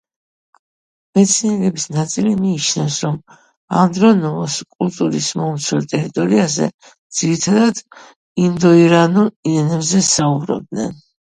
მეცნიერების 1.17 1.83
ნაწილი 1.95 2.31
მიიჩნევს, 2.37 2.95
რომ 3.07 3.19
ანდრონოვოს 3.81 4.55
კულტურის 4.79 5.27
მომცველ 5.41 5.85
ტერიტორიაზე 5.95 6.71
ძირითადად 7.21 7.83
ინდოირანულ 8.49 9.31
ენებზე 9.57 10.03
საუბრობდნენ. 10.15 10.99